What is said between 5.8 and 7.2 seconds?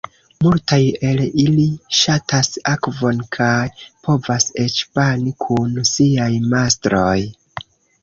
siaj mastroj.